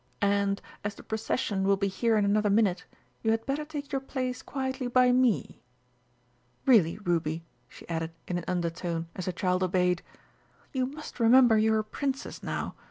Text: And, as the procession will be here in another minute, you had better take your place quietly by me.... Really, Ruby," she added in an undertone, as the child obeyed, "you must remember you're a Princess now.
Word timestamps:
And, 0.23 0.63
as 0.83 0.95
the 0.95 1.03
procession 1.03 1.63
will 1.63 1.77
be 1.77 1.87
here 1.87 2.17
in 2.17 2.25
another 2.25 2.49
minute, 2.49 2.87
you 3.21 3.29
had 3.29 3.45
better 3.45 3.63
take 3.63 3.91
your 3.91 4.01
place 4.01 4.41
quietly 4.41 4.87
by 4.87 5.11
me.... 5.11 5.61
Really, 6.65 6.97
Ruby," 6.97 7.45
she 7.69 7.87
added 7.87 8.09
in 8.27 8.39
an 8.39 8.45
undertone, 8.47 9.09
as 9.15 9.25
the 9.25 9.31
child 9.31 9.61
obeyed, 9.61 10.01
"you 10.73 10.87
must 10.87 11.19
remember 11.19 11.55
you're 11.55 11.77
a 11.77 11.83
Princess 11.83 12.41
now. 12.41 12.73